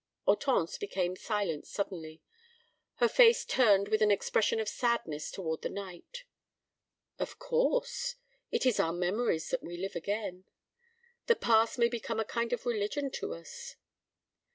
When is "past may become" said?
11.35-12.19